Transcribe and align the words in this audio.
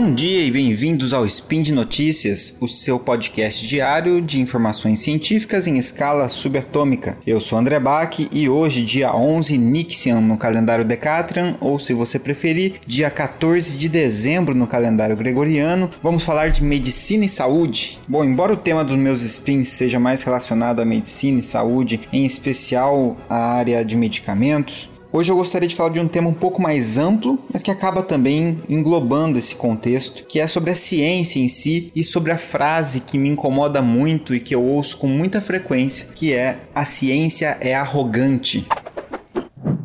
Bom 0.00 0.14
dia 0.14 0.44
e 0.44 0.50
bem-vindos 0.52 1.12
ao 1.12 1.26
Spin 1.26 1.60
de 1.60 1.72
Notícias, 1.72 2.54
o 2.60 2.68
seu 2.68 3.00
podcast 3.00 3.66
diário 3.66 4.22
de 4.22 4.40
informações 4.40 5.00
científicas 5.00 5.66
em 5.66 5.76
escala 5.76 6.28
subatômica. 6.28 7.18
Eu 7.26 7.40
sou 7.40 7.58
André 7.58 7.80
Bach 7.80 8.16
e 8.30 8.48
hoje, 8.48 8.82
dia 8.82 9.12
11 9.12 9.58
Nixian 9.58 10.20
no 10.20 10.38
calendário 10.38 10.84
Decatrian, 10.84 11.56
ou 11.60 11.80
se 11.80 11.92
você 11.94 12.16
preferir, 12.16 12.74
dia 12.86 13.10
14 13.10 13.76
de 13.76 13.88
dezembro 13.88 14.54
no 14.54 14.68
calendário 14.68 15.16
gregoriano, 15.16 15.90
vamos 16.00 16.22
falar 16.22 16.50
de 16.50 16.62
medicina 16.62 17.24
e 17.24 17.28
saúde. 17.28 17.98
Bom, 18.06 18.24
embora 18.24 18.52
o 18.52 18.56
tema 18.56 18.84
dos 18.84 18.96
meus 18.96 19.22
spins 19.22 19.66
seja 19.66 19.98
mais 19.98 20.22
relacionado 20.22 20.78
à 20.78 20.84
medicina 20.84 21.40
e 21.40 21.42
saúde, 21.42 22.02
em 22.12 22.24
especial 22.24 23.16
à 23.28 23.54
área 23.54 23.84
de 23.84 23.96
medicamentos, 23.96 24.90
Hoje 25.10 25.32
eu 25.32 25.36
gostaria 25.36 25.66
de 25.66 25.74
falar 25.74 25.88
de 25.88 26.00
um 26.00 26.06
tema 26.06 26.28
um 26.28 26.34
pouco 26.34 26.60
mais 26.60 26.98
amplo, 26.98 27.38
mas 27.50 27.62
que 27.62 27.70
acaba 27.70 28.02
também 28.02 28.62
englobando 28.68 29.38
esse 29.38 29.54
contexto, 29.54 30.24
que 30.26 30.38
é 30.38 30.46
sobre 30.46 30.70
a 30.70 30.76
ciência 30.76 31.40
em 31.40 31.48
si 31.48 31.90
e 31.96 32.04
sobre 32.04 32.30
a 32.30 32.36
frase 32.36 33.00
que 33.00 33.16
me 33.16 33.30
incomoda 33.30 33.80
muito 33.80 34.34
e 34.34 34.40
que 34.40 34.54
eu 34.54 34.62
ouço 34.62 34.98
com 34.98 35.06
muita 35.06 35.40
frequência, 35.40 36.08
que 36.14 36.34
é 36.34 36.60
a 36.74 36.84
ciência 36.84 37.56
é 37.58 37.74
arrogante. 37.74 38.66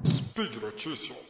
Speed 0.05 0.55
Notícias. 0.61 1.22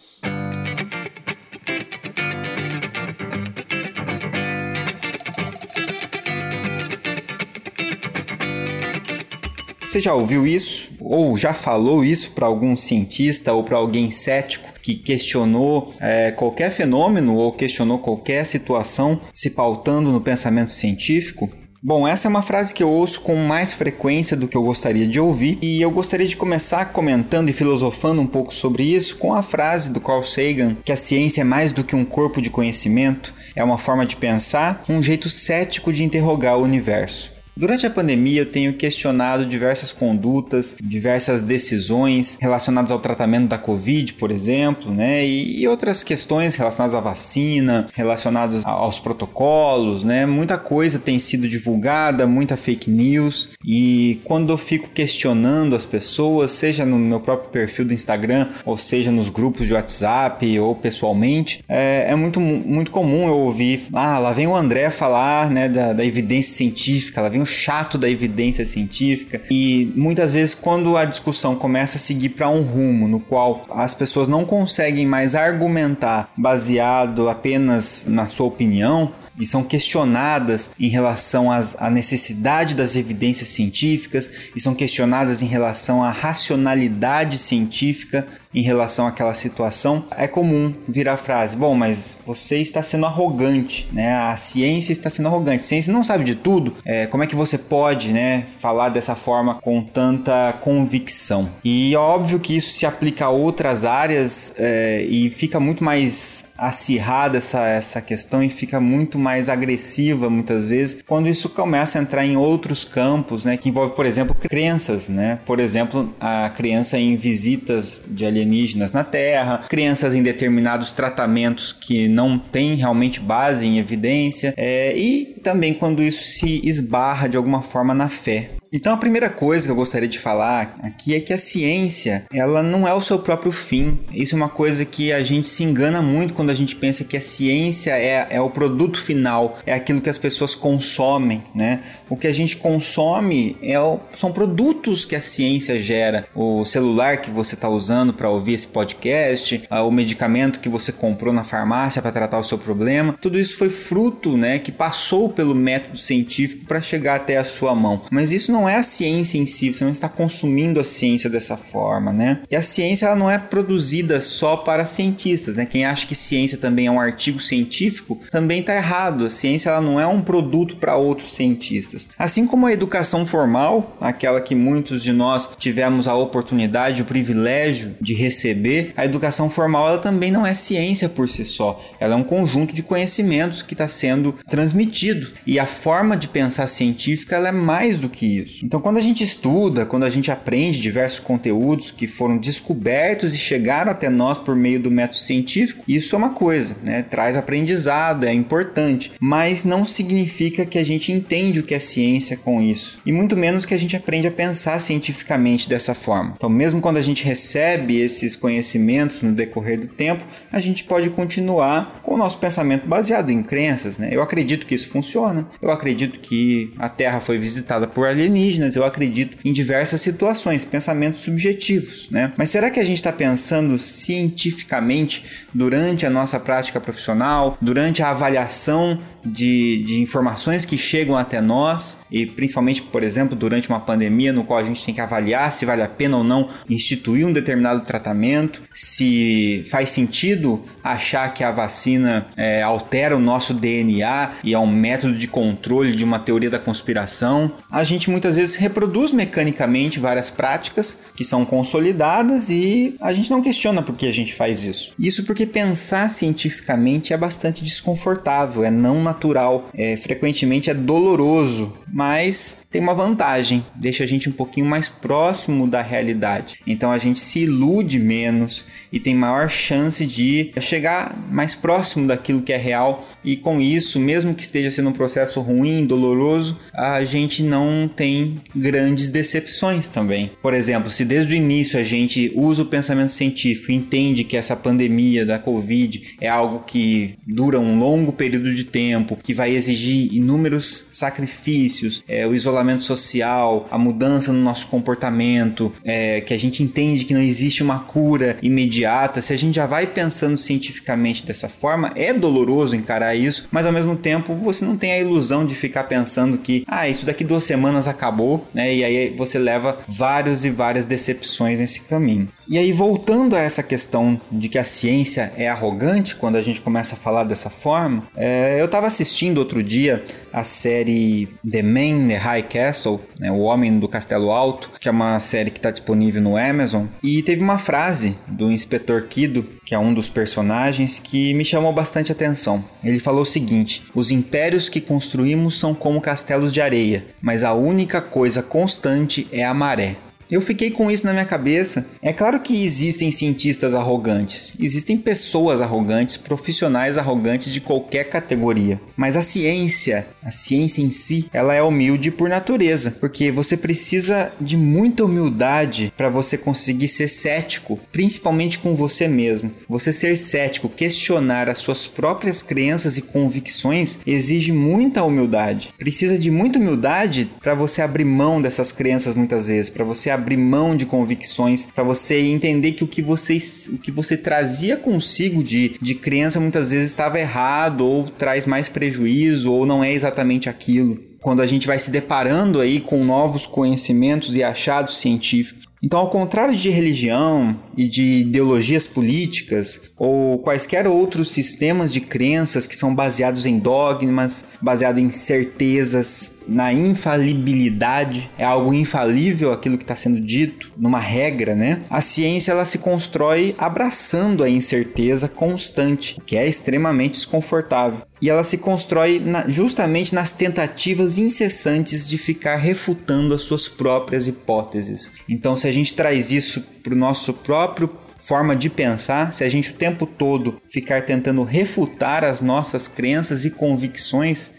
Você 9.94 10.00
já 10.00 10.16
ouviu 10.16 10.48
isso? 10.48 10.90
Ou 11.00 11.38
já 11.38 11.54
falou 11.54 12.04
isso 12.04 12.32
para 12.32 12.48
algum 12.48 12.76
cientista 12.76 13.54
ou 13.54 13.64
para 13.64 13.78
alguém 13.78 14.10
cético 14.10 14.74
que 14.82 14.96
questionou 14.96 15.94
é, 16.00 16.32
qualquer 16.32 16.72
fenômeno 16.72 17.36
ou 17.36 17.52
questionou 17.52 18.00
qualquer 18.00 18.44
situação 18.48 19.22
se 19.36 19.52
pautando 19.52 20.12
no 20.12 20.20
pensamento 20.20 20.72
científico? 20.72 21.48
Bom, 21.80 22.08
essa 22.08 22.28
é 22.28 22.30
uma 22.30 22.42
frase 22.42 22.74
que 22.74 22.82
eu 22.82 22.90
ouço 22.90 23.22
com 23.22 23.36
mais 23.36 23.74
frequência 23.74 24.36
do 24.36 24.48
que 24.48 24.58
eu 24.58 24.64
gostaria 24.64 25.08
de 25.08 25.20
ouvir, 25.20 25.60
e 25.62 25.80
eu 25.80 25.92
gostaria 25.92 26.26
de 26.26 26.38
começar 26.38 26.86
comentando 26.86 27.50
e 27.50 27.54
filosofando 27.54 28.20
um 28.20 28.26
pouco 28.26 28.52
sobre 28.52 28.84
isso 28.84 29.18
com 29.18 29.32
a 29.32 29.44
frase 29.44 29.92
do 29.92 30.02
Carl 30.02 30.24
Sagan, 30.24 30.76
que 30.84 30.92
a 30.92 30.98
ciência 30.98 31.42
é 31.42 31.44
mais 31.44 31.72
do 31.72 31.84
que 31.84 31.96
um 31.96 32.06
corpo 32.06 32.42
de 32.42 32.50
conhecimento, 32.50 33.32
é 33.56 33.64
uma 33.64 33.78
forma 33.78 34.08
de 34.08 34.16
pensar, 34.16 34.84
um 34.90 35.04
jeito 35.04 35.30
cético 35.30 35.94
de 35.94 36.04
interrogar 36.04 36.58
o 36.58 36.64
universo. 36.64 37.33
Durante 37.56 37.86
a 37.86 37.90
pandemia, 37.90 38.42
eu 38.42 38.46
tenho 38.48 38.74
questionado 38.74 39.46
diversas 39.46 39.94
condutas, 39.94 40.76
diversas 40.82 41.40
decisões 41.40 42.36
relacionadas 42.42 42.92
ao 42.92 42.98
tratamento 42.98 43.48
da 43.48 43.60
Covid, 43.60 44.14
por 44.14 44.32
exemplo, 44.32 44.92
né? 44.92 45.24
E, 45.24 45.68
outras 45.68 46.04
questões 46.04 46.56
relacionadas 46.56 46.96
à 46.96 47.00
vacina, 47.00 47.88
relacionadas 47.94 48.66
aos 48.66 49.00
protocolos, 49.00 50.04
né? 50.04 50.26
Muita 50.26 50.58
coisa 50.58 50.98
tem 50.98 51.20
sido 51.20 51.48
divulgada, 51.48 52.26
muita 52.26 52.58
fake 52.58 52.90
news. 52.90 53.50
E 53.64 54.20
quando 54.24 54.52
eu 54.52 54.58
fico 54.58 54.90
questionando 54.90 55.76
as 55.76 55.86
pessoas, 55.86 56.52
seja 56.52 56.84
no 56.84 56.98
meu 56.98 57.20
próprio 57.20 57.52
perfil 57.52 57.86
do 57.86 57.94
Instagram, 57.94 58.48
ou 58.66 58.78
seja 58.78 59.12
nos 59.12 59.30
grupos 59.30 59.68
de 59.68 59.74
WhatsApp 59.76 60.60
ou 60.60 60.74
pessoalmente, 60.74 61.64
é, 61.70 62.08
é 62.10 62.16
muito, 62.16 62.40
muito 62.40 62.90
comum 62.90 63.28
eu 63.28 63.38
ouvir: 63.38 63.84
ah, 63.94 64.18
lá 64.18 64.34
vem 64.34 64.48
o 64.48 64.56
André 64.56 64.90
falar 64.90 65.52
né, 65.52 65.70
da, 65.70 65.94
da 65.94 66.04
evidência 66.04 66.56
científica, 66.56 67.22
lá 67.22 67.30
vem 67.30 67.43
chato 67.46 67.98
da 67.98 68.10
evidência 68.10 68.66
científica. 68.66 69.42
E 69.50 69.92
muitas 69.96 70.34
vezes 70.34 70.56
quando 70.56 70.98
a 70.98 71.06
discussão 71.06 71.56
começa 71.56 71.98
a 71.98 72.02
seguir 72.02 72.30
para 72.30 72.50
um 72.50 72.62
rumo 72.62 73.08
no 73.08 73.20
qual 73.20 73.66
as 73.72 73.94
pessoas 73.94 74.28
não 74.28 74.46
conseguem 74.46 75.06
mais 75.06 75.36
argumentar 75.36 76.32
baseado 76.38 77.30
apenas 77.30 78.06
na 78.08 78.28
sua 78.28 78.48
opinião, 78.48 79.12
e 79.40 79.46
são 79.48 79.64
questionadas 79.64 80.70
em 80.80 80.88
relação 80.88 81.50
à 81.52 81.90
necessidade 81.90 82.76
das 82.76 82.96
evidências 82.96 83.50
científicas 83.50 84.30
e 84.56 84.62
são 84.62 84.76
questionadas 84.76 85.42
em 85.42 85.48
relação 85.48 86.04
à 86.04 86.12
racionalidade 86.12 87.38
científica 87.38 88.28
em 88.54 88.62
relação 88.62 89.08
àquela 89.08 89.34
situação, 89.34 90.06
é 90.16 90.28
comum 90.28 90.74
vir 90.88 91.10
a 91.10 91.18
frase: 91.18 91.56
bom, 91.56 91.74
mas 91.74 92.18
você 92.26 92.58
está 92.58 92.84
sendo 92.84 93.06
arrogante, 93.06 93.88
né? 93.92 94.14
A 94.16 94.38
ciência 94.38 94.92
está 94.92 95.10
sendo 95.10 95.28
arrogante. 95.28 95.64
A 95.64 95.68
ciência 95.68 95.94
não 95.94 96.04
sabe 96.04 96.24
de 96.24 96.36
tudo. 96.36 96.76
É, 96.86 97.06
como 97.08 97.24
é 97.24 97.28
que 97.28 97.36
você 97.36 97.58
pode, 97.58 98.12
né, 98.12 98.46
falar 98.60 98.90
dessa 98.90 99.16
forma 99.16 99.56
com 99.56 99.82
tanta 99.82 100.54
convicção? 100.62 101.50
E 101.64 101.94
é 101.94 101.98
óbvio 101.98 102.40
que 102.40 102.56
isso 102.56 102.74
se 102.74 102.86
aplica 102.86 103.26
a 103.26 103.30
outras 103.30 103.86
áreas 103.86 104.54
é, 104.58 105.04
e 105.04 105.30
fica 105.30 105.60
muito 105.60 105.84
mais 105.84 106.52
acirrada 106.58 107.38
essa, 107.38 107.66
essa 107.68 108.02
questão 108.02 108.44
e 108.44 108.50
fica 108.50 108.80
muito 108.80 109.20
mais 109.20 109.50
agressiva 109.50 110.30
muitas 110.30 110.70
vezes 110.70 111.02
quando 111.06 111.28
isso 111.28 111.50
começa 111.50 112.00
a 112.00 112.02
entrar 112.02 112.26
em 112.26 112.38
outros 112.38 112.86
campos, 112.86 113.44
né, 113.44 113.58
que 113.58 113.70
envolve, 113.70 113.96
por 113.96 114.06
exemplo, 114.06 114.36
crenças, 114.36 115.10
né? 115.10 115.40
Por 115.46 115.60
exemplo, 115.60 116.14
a 116.20 116.50
criança 116.50 116.98
em 116.98 117.16
visitas 117.16 118.04
de 118.08 118.26
alienação 118.26 118.43
alienígenas 118.44 118.92
na 118.92 119.04
Terra, 119.04 119.66
crianças 119.70 120.14
em 120.14 120.22
determinados 120.22 120.94
tratamentos 120.94 121.74
que 121.74 122.08
não 122.08 122.38
têm 122.38 122.76
realmente 122.76 123.20
base 123.20 123.66
em 123.66 123.80
evidência, 123.80 124.54
é, 124.58 124.96
e 124.98 125.26
também 125.44 125.74
quando 125.74 126.04
isso 126.04 126.24
se 126.24 126.62
esbarra 126.64 127.28
de 127.28 127.38
alguma 127.38 127.64
forma 127.64 127.94
na 127.94 128.10
fé. 128.10 128.50
Então 128.76 128.92
a 128.92 128.98
primeira 128.98 129.30
coisa 129.30 129.68
que 129.68 129.72
eu 129.72 129.76
gostaria 129.76 130.10
de 130.10 130.18
falar 130.18 130.76
aqui 130.82 131.14
é 131.14 131.20
que 131.20 131.32
a 131.32 131.38
ciência, 131.38 132.26
ela 132.34 132.64
não 132.64 132.88
é 132.88 132.94
o 132.96 133.04
seu 133.04 133.20
próprio 133.20 133.52
fim. 133.52 134.00
Isso 134.12 134.34
é 134.34 134.36
uma 134.36 134.50
coisa 134.50 134.84
que 134.84 135.14
a 135.14 135.24
gente 135.24 135.46
se 135.46 135.64
engana 135.64 136.02
muito 136.02 136.34
quando 136.34 136.50
a 136.50 136.56
gente 136.56 136.76
pensa 136.76 137.04
que 137.04 137.16
a 137.16 137.22
ciência 137.22 137.92
é, 137.92 138.26
é 138.32 138.42
o 138.42 138.50
produto 138.50 139.00
final, 139.00 139.60
é 139.64 139.76
aquilo 139.76 140.02
que 140.02 140.10
as 140.10 140.18
pessoas 140.18 140.56
consomem, 140.56 141.44
né? 141.54 141.82
O 142.10 142.18
que 142.18 142.26
a 142.26 142.34
gente 142.34 142.58
consome 142.58 143.56
é 143.62 143.80
o, 143.80 144.00
são 144.18 144.32
produtos 144.32 145.06
que 145.06 145.16
a 145.16 145.22
ciência 145.22 145.80
gera. 145.80 146.26
O 146.34 146.66
celular 146.66 147.18
que 147.18 147.30
você 147.30 147.54
está 147.54 147.70
usando 147.70 148.12
para 148.12 148.32
ouvir 148.32 148.54
esse 148.54 148.68
podcast, 148.68 149.64
o 149.70 149.92
medicamento 149.92 150.60
que 150.60 150.70
você 150.70 150.92
comprou 150.92 151.32
na 151.32 151.44
farmácia 151.44 152.02
para 152.02 152.12
tratar 152.12 152.40
o 152.40 152.44
seu 152.44 152.58
problema, 152.58 153.16
tudo 153.22 153.40
isso 153.40 153.56
foi 153.56 153.70
fruto, 153.70 154.36
né, 154.36 154.58
que 154.58 154.72
passou 154.72 155.30
pelo 155.30 155.54
método 155.54 156.00
científico 156.00 156.66
para 156.66 156.82
chegar 156.82 157.16
até 157.16 157.38
a 157.38 157.46
sua 157.46 157.76
mão. 157.76 158.02
Mas 158.10 158.32
isso 158.32 158.52
não 158.52 158.63
é 158.68 158.78
a 158.78 158.84
ciência 158.84 159.38
em 159.38 159.46
si, 159.46 159.74
você 159.74 159.84
não 159.84 159.92
está 159.92 160.10
consumindo 160.10 160.80
a 160.80 160.84
ciência 160.84 161.30
dessa 161.30 161.58
forma, 161.58 162.12
né? 162.12 162.42
E 162.50 162.56
a 162.56 162.62
ciência 162.62 163.06
ela 163.06 163.16
não 163.16 163.30
é 163.30 163.38
produzida 163.38 164.22
só 164.22 164.58
para 164.58 164.86
cientistas, 164.86 165.56
né? 165.56 165.66
Quem 165.66 165.86
acha 165.86 166.08
que 166.08 166.16
ciência 166.16 166.58
também 166.58 166.88
é 166.88 166.92
um 166.92 167.00
artigo 167.00 167.40
científico 167.40 168.20
também 168.32 168.60
está 168.60 168.76
errado. 168.76 169.26
A 169.26 169.30
ciência 169.30 169.70
ela 169.70 169.82
não 169.82 170.00
é 170.00 170.08
um 170.08 170.22
produto 170.22 170.78
para 170.78 170.96
outros 170.96 171.34
cientistas. 171.34 172.10
Assim 172.18 172.46
como 172.46 172.66
a 172.66 172.74
educação 172.74 173.26
formal, 173.26 173.98
aquela 174.00 174.42
que 174.42 174.56
muitos 174.56 175.02
de 175.02 175.12
nós 175.12 175.50
tivemos 175.58 176.08
a 176.08 176.16
oportunidade, 176.16 177.02
o 177.02 177.06
privilégio 177.06 177.96
de 178.02 178.14
receber, 178.14 178.94
a 178.96 179.06
educação 179.06 179.50
formal 179.50 179.88
ela 179.90 179.98
também 179.98 180.32
não 180.32 180.46
é 180.46 180.54
ciência 180.54 181.10
por 181.10 181.30
si 181.30 181.46
só. 181.46 181.80
Ela 182.00 182.14
é 182.14 182.18
um 182.18 182.24
conjunto 182.24 182.74
de 182.74 182.84
conhecimentos 182.84 183.62
que 183.62 183.74
está 183.74 183.88
sendo 183.88 184.36
transmitido. 184.50 185.28
E 185.46 185.60
a 185.60 185.66
forma 185.66 186.16
de 186.16 186.28
pensar 186.28 186.68
científica 186.68 187.36
ela 187.36 187.50
é 187.50 187.52
mais 187.52 187.98
do 187.98 188.10
que 188.10 188.26
isso. 188.26 188.53
Então, 188.62 188.82
quando 188.82 188.98
a 188.98 189.02
gente 189.02 189.24
estuda, 189.24 189.86
quando 189.86 190.04
a 190.04 190.10
gente 190.10 190.30
aprende 190.30 190.80
diversos 190.80 191.20
conteúdos 191.20 191.90
que 191.90 192.08
foram 192.08 192.38
descobertos 192.38 193.34
e 193.34 193.38
chegaram 193.38 193.92
até 193.92 194.10
nós 194.10 194.38
por 194.38 194.56
meio 194.56 194.80
do 194.80 194.92
método 194.92 195.20
científico, 195.20 195.84
isso 195.88 196.16
é 196.16 196.18
uma 196.18 196.32
coisa, 196.32 196.76
né? 196.84 197.04
Traz 197.04 197.38
aprendizado, 197.38 198.26
é 198.26 198.34
importante, 198.34 199.14
mas 199.20 199.64
não 199.64 199.86
significa 199.86 200.66
que 200.66 200.78
a 200.78 200.84
gente 200.84 201.12
entende 201.12 201.60
o 201.60 201.64
que 201.64 201.74
é 201.74 201.80
ciência 201.80 202.38
com 202.38 202.62
isso, 202.62 203.00
e 203.06 203.12
muito 203.12 203.38
menos 203.38 203.66
que 203.66 203.74
a 203.74 203.80
gente 203.80 203.96
aprende 203.96 204.28
a 204.28 204.32
pensar 204.32 204.80
cientificamente 204.80 205.70
dessa 205.70 205.94
forma. 205.94 206.34
Então, 206.36 206.50
mesmo 206.50 206.82
quando 206.82 206.98
a 206.98 207.02
gente 207.02 207.24
recebe 207.24 208.00
esses 208.00 208.36
conhecimentos 208.36 209.22
no 209.22 209.32
decorrer 209.32 209.80
do 209.80 209.88
tempo, 209.88 210.24
a 210.52 210.60
gente 210.60 210.84
pode 210.84 211.10
continuar 211.10 212.02
com 212.04 212.16
o 212.16 212.18
nosso 212.18 212.38
pensamento 212.38 212.88
baseado 212.88 213.30
em 213.30 213.42
crenças, 213.42 213.98
né? 213.98 214.10
Eu 214.12 214.22
acredito 214.22 214.66
que 214.66 214.76
isso 214.76 214.90
funciona, 214.90 215.48
eu 215.62 215.72
acredito 215.72 216.20
que 216.20 216.72
a 216.78 216.90
Terra 216.90 217.20
foi 217.20 217.38
visitada 217.38 217.88
por 217.88 218.08
alienígenas 218.08 218.43
alienígenas, 218.44 218.76
eu 218.76 218.84
acredito 218.84 219.38
em 219.44 219.54
diversas 219.54 220.02
situações, 220.02 220.66
pensamentos 220.66 221.22
subjetivos, 221.22 222.08
né? 222.10 222.34
Mas 222.38 222.50
será 222.50 222.70
que 222.70 222.80
a 222.80 222.86
gente 222.86 222.98
está 222.98 223.12
pensando 223.12 223.80
cientificamente 223.80 225.24
durante 225.54 226.06
a 226.06 226.10
nossa 226.10 226.40
prática 226.40 226.80
profissional, 226.80 227.58
durante 227.62 228.02
a 228.02 228.10
avaliação 228.10 229.00
de, 229.26 229.84
de 229.84 230.02
informações 230.02 230.66
que 230.66 230.78
chegam 230.78 231.18
até 231.18 231.42
nós, 231.42 231.98
e 232.12 232.26
principalmente, 232.26 232.82
por 232.82 233.04
exemplo, 233.04 233.36
durante 233.36 233.70
uma 233.70 233.80
pandemia, 233.80 234.34
no 234.34 234.44
qual 234.44 234.60
a 234.60 234.64
gente 234.64 234.84
tem 234.86 234.94
que 234.94 235.02
avaliar 235.02 235.52
se 235.52 235.66
vale 235.66 235.82
a 235.82 235.88
pena 235.88 236.18
ou 236.18 236.24
não 236.24 236.50
instituir 236.70 237.26
um 237.26 237.34
determinado 237.34 237.82
tratamento, 237.82 238.62
se 238.74 239.66
faz 239.70 239.90
sentido 239.90 240.64
achar 240.84 241.34
que 241.34 241.44
a 241.44 241.52
vacina 241.52 242.28
é, 242.36 242.62
altera 242.62 243.16
o 243.16 243.20
nosso 243.20 243.54
DNA 243.54 244.32
e 244.44 244.54
é 244.54 244.60
um 244.60 244.68
método 244.68 245.18
de 245.18 245.28
controle 245.28 245.96
de 245.96 246.04
uma 246.04 246.20
teoria 246.20 246.50
da 246.50 246.60
conspiração. 246.60 247.52
A 247.72 247.84
gente 247.84 248.10
muitas 248.10 248.36
vezes 248.36 248.56
reproduz 248.56 249.12
mecanicamente 249.12 250.00
várias 250.00 250.30
práticas 250.30 250.98
que 251.16 251.24
são 251.24 251.46
consolidadas 251.46 252.50
e 252.50 252.96
a 253.00 253.14
gente 253.14 253.32
não 253.32 253.42
questiona 253.42 253.82
por 253.82 253.96
que 253.96 254.08
a 254.08 254.14
gente 254.14 254.34
faz 254.34 254.64
isso. 254.64 254.94
Isso 255.00 255.24
porque 255.24 255.46
pensar 255.46 256.10
cientificamente 256.10 257.14
é 257.14 257.18
bastante 257.18 257.64
desconfortável, 257.64 258.64
é 258.64 258.72
não 258.72 259.13
natural, 259.14 259.70
é, 259.74 259.96
frequentemente 259.96 260.70
é 260.70 260.74
doloroso, 260.74 261.72
mas 261.94 262.66
tem 262.72 262.82
uma 262.82 262.96
vantagem, 262.96 263.64
deixa 263.76 264.04
a 264.04 264.08
gente 264.08 264.28
um 264.28 264.32
pouquinho 264.32 264.66
mais 264.66 264.90
próximo 264.90 265.68
da 265.68 265.82
realidade. 265.82 266.60
Então 266.66 266.92
a 266.92 266.98
gente 266.98 267.20
se 267.20 267.42
ilude 267.42 268.00
menos 268.00 268.66
e 268.92 269.00
tem 269.00 269.14
maior 269.14 269.48
chance 269.50 270.04
de 270.06 270.52
chegar 270.60 271.16
mais 271.30 271.54
próximo 271.54 272.08
daquilo 272.08 272.42
que 272.42 272.52
é 272.52 272.58
real 272.58 273.08
e 273.24 273.38
com 273.38 273.62
isso, 273.62 274.00
mesmo 274.00 274.34
que 274.34 274.42
esteja 274.42 274.72
sendo 274.72 274.90
um 274.90 274.94
processo 274.94 275.40
ruim, 275.40 275.86
doloroso, 275.86 276.58
a 276.74 277.06
gente 277.06 277.44
não 277.44 277.88
tem 277.88 278.42
grandes 278.56 279.10
decepções 279.10 279.88
também. 279.90 280.32
Por 280.42 280.54
exemplo, 280.54 280.90
se 280.90 281.06
desde 281.06 281.34
o 281.34 281.38
início 281.38 281.80
a 281.80 281.84
gente 281.84 282.32
usa 282.36 282.64
o 282.64 282.66
pensamento 282.66 283.12
científico 283.12 283.72
entende 283.72 284.24
que 284.24 284.36
essa 284.36 284.56
pandemia 284.56 285.26
da 285.26 285.38
Covid 285.38 286.16
é 286.20 286.28
algo 286.28 286.64
que 286.66 287.16
dura 287.28 287.60
um 287.60 287.78
longo 287.78 288.12
período 288.12 288.54
de 288.54 288.64
tempo, 288.64 289.18
que 289.22 289.34
vai 289.34 289.52
exigir 289.52 290.14
inúmeros 290.14 290.86
sacrifícios, 290.92 291.83
é, 292.08 292.26
o 292.28 292.34
isolamento 292.34 292.84
social, 292.84 293.68
a 293.72 293.78
mudança 293.78 294.32
no 294.32 294.42
nosso 294.42 294.68
comportamento, 294.68 295.72
é, 295.84 296.22
que 296.22 296.34
a 296.34 296.40
gente 296.40 296.64
entende 296.64 297.06
que 297.06 297.14
não 297.14 297.22
existe 297.22 297.64
uma 297.64 297.80
cura 297.80 298.38
imediata, 298.42 299.22
se 299.22 299.34
a 299.34 299.38
gente 299.38 299.56
já 299.56 299.66
vai 299.66 299.88
pensando 299.88 300.38
cientificamente 300.38 301.26
dessa 301.26 301.50
forma, 301.50 301.92
é 301.96 302.14
doloroso 302.14 302.76
encarar 302.76 303.16
isso, 303.16 303.48
mas 303.52 303.66
ao 303.66 303.72
mesmo 303.72 303.96
tempo 303.96 304.36
você 304.36 304.66
não 304.66 304.78
tem 304.78 304.94
a 304.94 305.00
ilusão 305.00 305.46
de 305.46 305.56
ficar 305.56 305.84
pensando 305.86 306.38
que, 306.38 306.64
ah, 306.68 306.88
isso 306.88 307.06
daqui 307.06 307.24
duas 307.24 307.44
semanas 307.44 307.88
acabou, 307.88 308.48
né? 308.54 308.74
E 308.74 308.84
aí 308.84 309.14
você 309.16 309.38
leva 309.38 309.78
vários 309.88 310.46
e 310.46 310.50
várias 310.50 310.86
decepções 310.86 311.60
nesse 311.60 311.82
caminho. 311.82 312.30
E 312.48 312.58
aí, 312.58 312.72
voltando 312.72 313.36
a 313.36 313.40
essa 313.40 313.64
questão 313.64 314.20
de 314.32 314.50
que 314.50 314.58
a 314.58 314.64
ciência 314.64 315.32
é 315.38 315.48
arrogante, 315.48 316.16
quando 316.16 316.36
a 316.36 316.42
gente 316.42 316.62
começa 316.62 316.96
a 316.96 316.98
falar 316.98 317.24
dessa 317.24 317.50
forma, 317.50 318.04
é, 318.16 318.60
eu 318.60 318.66
estava 318.66 318.88
assistindo 318.88 319.38
outro 319.38 319.64
dia 319.64 320.04
a 320.32 320.44
série 320.44 321.30
The 321.50 321.62
Man 321.62 322.08
the 322.08 322.18
High 322.18 322.44
Castle, 322.44 323.00
né, 323.20 323.32
O 323.32 323.40
Homem 323.40 323.80
do 323.80 323.88
Castelo 323.88 324.32
Alto, 324.32 324.72
que 324.80 324.88
é 324.90 324.92
uma 324.92 325.20
série 325.20 325.52
que 325.52 325.60
está 325.60 325.70
disponível 325.70 326.22
no 326.22 326.36
Amazon, 326.36 326.86
e 327.04 327.22
teve 327.22 327.42
uma 327.42 327.60
frase 327.60 328.18
do 328.28 328.52
Inspetor 328.52 329.04
Kido, 329.04 329.46
que 329.64 329.76
é 329.76 329.80
um 329.80 329.94
dos 329.94 330.10
personagens, 330.10 331.00
que 331.00 331.34
me 331.36 331.46
chamou 331.46 331.72
bastante 331.72 332.12
atenção. 332.12 332.64
Ele 332.84 333.00
falou 333.00 333.22
o 333.22 333.26
seguinte: 333.26 333.84
Os 333.94 334.12
impérios 334.12 334.70
que 334.70 334.82
construímos 334.82 335.60
são 335.60 335.74
como 335.74 336.02
castelos 336.02 336.52
de 336.52 336.60
areia, 336.60 337.06
mas 337.22 337.44
a 337.44 337.54
única 337.54 338.02
coisa 338.02 338.42
constante 338.42 339.28
é 339.32 339.46
a 339.46 339.54
maré. 339.54 339.96
Eu 340.30 340.42
fiquei 340.42 340.72
com 340.72 340.90
isso 340.90 341.06
na 341.06 341.14
minha 341.14 341.26
cabeça. 341.26 341.86
É 342.02 342.14
claro 342.14 342.40
que 342.40 342.64
existem 342.64 343.12
cientistas 343.12 343.76
arrogantes, 343.76 344.54
existem 344.60 344.98
pessoas 344.98 345.62
arrogantes, 345.62 346.18
profissionais 346.18 346.98
arrogantes 346.98 347.52
de 347.52 347.62
qualquer 347.62 348.06
categoria. 348.06 348.80
Mas 348.96 349.16
a 349.18 349.22
ciência, 349.22 350.08
a 350.24 350.32
ciência 350.32 350.82
em 350.82 350.92
si, 350.92 351.28
ela 351.34 351.54
é 351.54 351.62
humilde 351.62 352.12
por 352.12 352.30
natureza, 352.30 352.92
porque 353.00 353.32
você 353.32 353.58
precisa 353.58 354.32
de 354.40 354.58
muita 354.58 355.06
humildade 355.06 355.94
para 355.96 356.10
você 356.10 356.38
conseguir 356.38 356.88
ser 356.88 357.08
cético, 357.08 357.80
principalmente 357.92 358.60
com 358.60 358.76
você 358.76 359.08
mesmo. 359.08 359.52
Você 359.68 359.94
ser 359.94 360.18
cético, 360.18 360.70
questionar 360.70 361.50
as 361.50 361.60
suas 361.60 361.88
próprias 361.88 362.42
crenças 362.42 362.98
e 362.98 363.02
convicções 363.02 364.00
exige 364.06 364.52
muita 364.52 365.04
humildade. 365.04 365.74
Precisa 365.78 366.18
de 366.18 366.32
muita 366.32 366.60
humildade 366.60 367.30
para 367.42 367.54
você 367.54 367.82
abrir 367.82 368.06
mão 368.06 368.42
dessas 368.42 368.72
crenças 368.72 369.16
muitas 369.16 369.48
vezes, 369.48 369.70
para 369.70 369.86
você 369.86 370.10
abrir 370.14 370.38
mão 370.38 370.78
de 370.78 370.86
convicções, 370.86 371.66
para 371.66 371.84
você 371.84 372.20
entender 372.20 372.74
que 372.74 372.84
o 372.84 372.88
que 372.88 373.02
você, 373.02 373.38
o 373.70 373.78
que 373.78 373.92
você 373.92 374.16
trazia 374.16 374.78
consigo 374.78 375.44
de, 375.44 375.76
de 375.82 375.96
crença 375.96 376.40
muitas 376.40 376.72
vezes 376.72 376.88
estava 376.88 377.20
errado 377.20 377.86
ou 377.86 378.06
traz 378.06 378.46
mais 378.46 378.70
prejuízo 378.70 379.52
ou 379.52 379.66
não 379.66 379.84
é 379.84 379.92
exatamente 379.92 380.50
aquilo. 380.50 381.00
Quando 381.22 381.42
a 381.42 381.48
gente 381.48 381.68
vai 381.68 381.80
se 381.80 381.90
deparando 381.90 382.60
aí 382.60 382.80
com 382.80 383.04
novos 383.04 383.46
conhecimentos 383.46 384.36
e 384.36 384.44
achados 384.44 385.00
científicos. 385.00 385.64
Então, 385.84 386.00
ao 386.00 386.10
contrário 386.10 386.56
de 386.56 386.70
religião 386.70 387.54
e 387.76 387.90
de 387.90 388.20
ideologias 388.20 388.88
políticas 388.88 389.82
ou 389.98 390.40
quaisquer 390.40 390.88
outros 390.88 391.32
sistemas 391.32 391.92
de 391.92 392.00
crenças 392.00 392.66
que 392.66 392.74
são 392.74 392.96
baseados 392.96 393.46
em 393.46 393.60
dogmas, 393.60 394.46
baseados 394.62 395.02
em 395.02 395.12
certezas, 395.12 396.38
na 396.48 396.72
infalibilidade, 396.72 398.32
é 398.38 398.46
algo 398.46 398.74
infalível 398.74 399.52
aquilo 399.52 399.78
que 399.78 399.84
está 399.84 399.96
sendo 399.96 400.22
dito, 400.22 400.72
numa 400.78 401.00
regra, 401.00 401.54
né? 401.54 401.82
A 401.90 402.00
ciência 402.00 402.52
ela 402.52 402.66
se 402.66 402.78
constrói 402.78 403.54
abraçando 403.58 404.42
a 404.44 404.50
incerteza 404.50 405.28
constante, 405.28 406.18
que 406.26 406.38
é 406.38 406.48
extremamente 406.48 407.16
desconfortável. 407.16 408.02
E 408.24 408.30
ela 408.30 408.46
se 408.46 408.58
constrói 408.58 409.20
na, 409.20 409.50
justamente 409.50 410.16
nas 410.16 410.32
tentativas 410.32 411.18
incessantes 411.18 412.08
de 412.08 412.18
ficar 412.18 412.56
refutando 412.56 413.36
as 413.36 413.42
suas 413.42 413.68
próprias 413.68 414.30
hipóteses. 414.30 415.12
Então, 415.28 415.58
se 415.58 415.68
a 415.68 415.74
gente 415.74 415.94
traz 415.94 416.32
isso 416.32 416.62
para 416.82 416.94
o 416.94 416.98
nosso 416.98 417.34
próprio 417.34 417.90
forma 418.20 418.56
de 418.56 418.70
pensar, 418.70 419.34
se 419.34 419.44
a 419.44 419.50
gente 419.50 419.72
o 419.72 419.74
tempo 419.74 420.06
todo 420.06 420.62
ficar 420.72 421.02
tentando 421.02 421.44
refutar 421.44 422.24
as 422.24 422.40
nossas 422.40 422.88
crenças 422.88 423.44
e 423.44 423.52
convicções, 423.52 424.52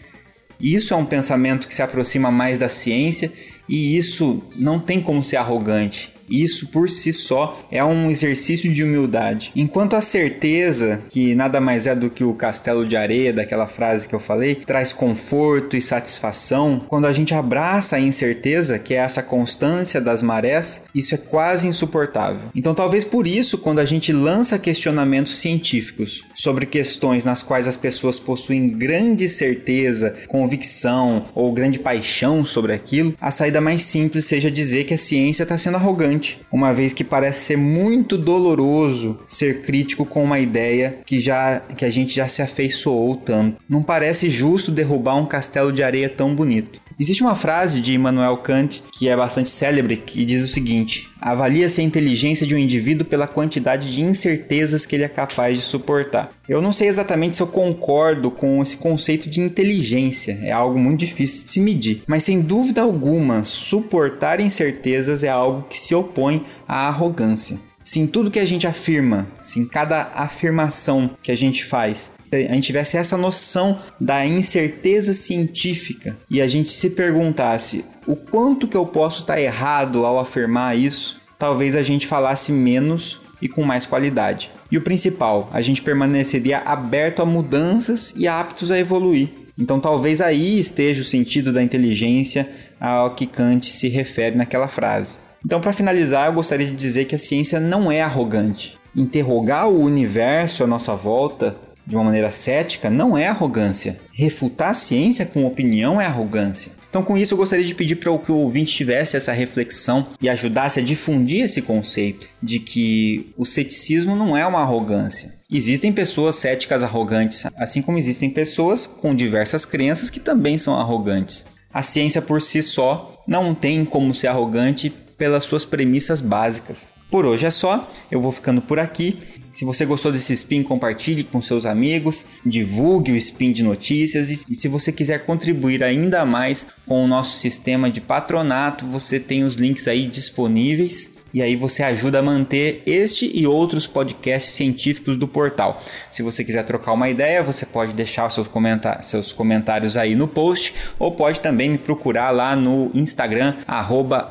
isso 0.61 0.93
é 0.93 0.97
um 0.99 1.07
pensamento 1.07 1.67
que 1.67 1.75
se 1.75 1.81
aproxima 1.81 2.31
mais 2.31 2.59
da 2.59 2.69
ciência 2.69 3.33
e 3.67 3.97
isso 3.97 4.43
não 4.55 4.79
tem 4.79 5.01
como 5.01 5.25
ser 5.25 5.39
arrogante. 5.39 6.14
Isso 6.29 6.69
por 6.69 6.89
si 6.89 7.13
só 7.13 7.61
é 7.71 7.85
um 7.85 8.11
exercício 8.11 8.73
de 8.73 8.83
humildade. 8.83 9.53
Enquanto 9.55 9.95
a 9.95 10.01
certeza, 10.01 11.01
que 11.09 11.35
nada 11.35 11.61
mais 11.61 11.87
é 11.87 11.95
do 11.95 12.11
que 12.11 12.25
o 12.25 12.35
castelo 12.35 12.87
de 12.87 12.97
areia 12.97 13.33
daquela 13.33 13.67
frase 13.67 14.09
que 14.09 14.15
eu 14.15 14.21
falei, 14.21 14.55
traz 14.55 14.93
conforto 14.93 15.77
e 15.77 15.83
satisfação, 15.83 16.83
quando 16.89 17.07
a 17.07 17.13
gente 17.13 17.35
abraça 17.35 17.97
a 17.97 18.01
incerteza, 18.01 18.79
que 18.79 18.95
é 18.95 18.99
essa 18.99 19.23
constância 19.23 20.01
das 20.01 20.23
marés, 20.23 20.85
isso 20.95 21.15
é 21.15 21.19
quase 21.19 21.67
insuportável. 21.67 22.49
Então, 22.55 22.75
talvez 22.75 23.05
por 23.05 23.27
isso, 23.27 23.59
quando 23.59 23.79
a 23.79 23.85
gente 23.85 24.13
lança 24.13 24.59
questionamentos 24.59 25.39
científicos 25.39 26.25
sobre 26.35 26.67
questões 26.67 27.25
nas 27.25 27.43
quais 27.43 27.69
as 27.69 27.77
pessoas 27.77 28.19
possuem 28.19 28.71
grande 28.71 29.29
certeza, 29.29 30.15
convicção 30.29 31.27
ou 31.35 31.53
grande 31.53 31.79
paixão 31.79 32.45
sobre 32.45 32.73
aquilo, 32.73 33.15
a 33.21 33.31
saída 33.31 33.61
mais 33.61 33.83
simples 33.83 34.27
seja 34.27 34.51
dizer 34.51 34.85
que 34.85 34.95
a 34.95 34.99
ciência 34.99 35.43
está 35.43 35.59
sendo 35.59 35.77
arrogante 35.77 36.14
uma 36.51 36.73
vez 36.73 36.93
que 36.93 37.05
parece 37.05 37.41
ser 37.47 37.57
muito 37.57 38.17
doloroso 38.17 39.19
ser 39.27 39.63
crítico 39.63 40.05
com 40.05 40.23
uma 40.23 40.39
ideia 40.39 40.99
que 41.05 41.21
já 41.21 41.61
que 41.61 41.85
a 41.85 41.91
gente 41.91 42.15
já 42.15 42.29
se 42.29 42.43
afeiçoou 42.43 43.17
tanto. 43.17 43.57
Não 43.69 43.83
parece 43.83 44.31
justo 44.31 44.71
derrubar 44.71 45.17
um 45.17 45.27
castelo 45.27 45.73
de 45.73 45.83
areia 45.83 46.09
tão 46.09 46.35
bonito. 46.35 46.81
Existe 46.99 47.23
uma 47.23 47.35
frase 47.35 47.81
de 47.81 47.93
Immanuel 47.93 48.37
Kant 48.37 48.83
que 48.93 49.09
é 49.09 49.17
bastante 49.17 49.51
célebre 49.51 49.97
que 49.97 50.25
diz 50.25 50.45
o 50.45 50.49
seguinte: 50.49 51.09
avalia-se 51.21 51.81
a 51.81 51.85
inteligência 51.85 52.47
de 52.47 52.55
um 52.55 52.59
indivíduo 52.59 53.07
pela 53.07 53.27
quantidade 53.27 53.93
de 53.93 54.03
incertezas 54.03 54.87
que 54.87 54.95
ele 54.95 55.05
é 55.05 55.09
capaz 55.09 55.57
de 55.57 55.65
suportar. 55.65 56.33
Eu 56.49 56.63
não 56.63 56.73
sei 56.73 56.89
exatamente 56.89 57.37
se 57.37 57.43
eu 57.43 57.47
concordo 57.47 58.31
com 58.31 58.63
esse 58.63 58.77
conceito 58.77 59.29
de 59.29 59.41
inteligência, 59.41 60.39
é 60.43 60.53
algo 60.53 60.79
muito 60.79 61.01
difícil 61.01 61.47
de 61.47 61.53
se 61.53 61.61
medir, 61.61 62.03
mas 62.07 62.23
sem 62.23 62.41
dúvida 62.41 62.83
alguma, 62.83 63.45
suportar 63.45 64.41
incertezas 64.41 65.25
é 65.25 65.29
algo 65.29 65.67
que 65.69 65.79
se 65.79 65.95
opõe 65.95 66.45
à 66.69 66.89
arrogância. 66.89 67.59
Se 67.85 68.01
em 68.01 68.07
tudo 68.07 68.31
que 68.31 68.39
a 68.39 68.47
gente 68.47 68.67
afirma, 68.67 69.29
se 69.43 69.61
em 69.61 69.67
cada 69.67 70.11
afirmação 70.15 71.11
que 71.23 71.31
a 71.31 71.37
gente 71.37 71.63
faz, 71.63 72.13
a 72.33 72.55
gente 72.55 72.63
tivesse 72.63 72.97
essa 72.97 73.19
noção 73.19 73.79
da 74.01 74.27
incerteza 74.27 75.13
científica 75.13 76.17
e 76.31 76.41
a 76.41 76.49
gente 76.49 76.71
se 76.71 76.89
perguntasse 76.89 77.85
o 78.07 78.17
quanto 78.17 78.67
que 78.67 78.77
eu 78.77 78.87
posso 78.87 79.21
estar 79.21 79.39
errado 79.39 80.07
ao 80.07 80.19
afirmar 80.19 80.79
isso, 80.79 81.21
talvez 81.39 81.77
a 81.77 81.83
gente 81.83 82.07
falasse 82.07 82.53
menos 82.53 83.21
e 83.41 83.49
com 83.49 83.63
mais 83.63 83.85
qualidade. 83.85 84.51
E 84.71 84.79
o 84.79 84.83
principal, 84.83 85.51
a 85.53 85.61
gente 85.61 85.83
permaneceria 85.83 86.61
aberto 86.61 87.21
a 87.21 87.27
mudanças 87.27 88.15
e 88.17 88.27
aptos 88.27 88.73
a 88.73 88.79
evoluir. 88.79 89.29
Então 89.59 89.79
talvez 89.79 90.23
aí 90.23 90.59
esteja 90.59 91.03
o 91.03 91.05
sentido 91.05 91.53
da 91.53 91.63
inteligência 91.63 92.49
ao 92.81 93.15
que 93.15 93.27
Kant 93.27 93.71
se 93.71 93.89
refere 93.89 94.37
naquela 94.37 94.69
frase. 94.69 95.19
Então, 95.45 95.61
para 95.61 95.73
finalizar, 95.73 96.27
eu 96.27 96.33
gostaria 96.33 96.67
de 96.67 96.75
dizer 96.75 97.05
que 97.05 97.15
a 97.15 97.19
ciência 97.19 97.61
não 97.61 97.93
é 97.93 98.01
arrogante. 98.01 98.79
Interrogar 98.97 99.69
o 99.69 99.83
universo 99.83 100.65
à 100.65 100.67
nossa 100.67 100.95
volta 100.95 101.57
de 101.87 101.95
uma 101.95 102.05
maneira 102.05 102.31
cética 102.31 102.89
não 102.89 103.17
é 103.17 103.29
arrogância. 103.29 104.01
Refutar 104.13 104.71
a 104.71 104.75
ciência 104.75 105.27
com 105.27 105.45
opinião 105.45 106.01
é 106.01 106.07
arrogância. 106.07 106.73
Então, 106.89 107.03
com 107.03 107.19
isso, 107.19 107.35
eu 107.35 107.39
gostaria 107.39 107.65
de 107.65 107.75
pedir 107.75 107.97
para 107.97 108.17
que 108.19 108.31
o 108.31 108.37
ouvinte 108.37 108.73
tivesse 108.73 109.17
essa 109.17 109.33
reflexão 109.33 110.07
e 110.23 110.29
ajudasse 110.29 110.79
a 110.79 110.83
difundir 110.83 111.43
esse 111.43 111.61
conceito 111.61 112.29
de 112.43 112.61
que 112.61 113.33
o 113.37 113.45
ceticismo 113.45 114.15
não 114.15 114.37
é 114.37 114.47
uma 114.47 114.61
arrogância. 114.61 115.35
Existem 115.51 115.93
pessoas 115.93 116.37
céticas 116.37 116.83
arrogantes, 116.83 117.45
assim 117.57 117.83
como 117.83 117.99
existem 117.99 118.31
pessoas 118.31 118.87
com 118.87 119.15
diversas 119.15 119.65
crenças 119.65 120.09
que 120.09 120.21
também 120.21 120.57
são 120.57 120.79
arrogantes. 120.79 121.45
A 121.73 121.83
ciência 121.83 122.23
por 122.23 122.41
si 122.41 122.63
só 122.63 123.23
não 123.27 123.55
tem 123.55 123.85
como 123.85 124.15
ser 124.15 124.29
arrogante 124.29 124.93
pelas 125.25 125.45
suas 125.45 125.65
premissas 125.65 126.21
básicas. 126.21 126.91
Por 127.11 127.25
hoje 127.25 127.47
é 127.47 127.51
só, 127.51 127.91
eu 128.11 128.21
vou 128.21 128.31
ficando 128.31 128.61
por 128.61 128.79
aqui. 128.79 129.17
Se 129.55 129.65
você 129.65 129.87
gostou 129.87 130.13
desse 130.13 130.35
spin, 130.35 130.63
compartilhe 130.63 131.25
com 131.25 131.41
seus 131.41 131.65
amigos, 131.65 132.27
divulgue 132.45 133.11
o 133.11 133.17
spin 133.17 133.51
de 133.51 133.63
notícias 133.63 134.29
e 134.29 134.55
se 134.55 134.69
você 134.69 134.93
quiser 134.93 135.25
contribuir 135.25 135.83
ainda 135.83 136.27
mais 136.27 136.67
com 136.85 137.03
o 137.03 137.09
nosso 137.09 137.39
sistema 137.39 137.89
de 137.89 138.03
patronato, 138.03 138.85
você 138.85 139.19
tem 139.19 139.45
os 139.45 139.57
links 139.57 139.89
aí 139.89 140.07
disponíveis 140.07 141.14
e 141.35 141.43
aí 141.43 141.55
você 141.57 141.83
ajuda 141.83 142.21
a 142.21 142.23
manter 142.23 142.81
este 142.87 143.29
e 143.37 143.45
outros 143.45 143.89
podcasts 143.89 144.55
científicos 144.55 145.17
do 145.17 145.27
portal. 145.27 145.83
Se 146.13 146.23
você 146.23 146.45
quiser 146.45 146.63
trocar 146.63 146.93
uma 146.93 147.11
ideia, 147.11 147.43
você 147.43 147.67
pode 147.67 147.93
deixar 147.93 148.31
seus, 148.31 148.47
comentários, 148.47 149.09
seus 149.09 149.33
comentários 149.33 149.97
aí 149.97 150.15
no 150.15 150.29
post 150.29 150.73
ou 150.97 151.11
pode 151.11 151.41
também 151.41 151.71
me 151.71 151.79
procurar 151.79 152.31
lá 152.31 152.55
no 152.55 152.89
Instagram, 152.95 153.57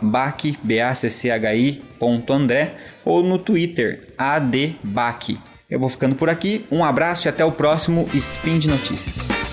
bacchi.andré 0.01 2.75
ou 3.03 3.21
no 3.21 3.37
Twitter, 3.37 4.07
adbac. 4.17 5.37
Eu 5.69 5.79
vou 5.79 5.89
ficando 5.89 6.15
por 6.15 6.29
aqui, 6.29 6.65
um 6.71 6.85
abraço 6.85 7.27
e 7.27 7.29
até 7.29 7.43
o 7.43 7.51
próximo 7.51 8.07
Spin 8.13 8.59
de 8.59 8.69
Notícias. 8.69 9.52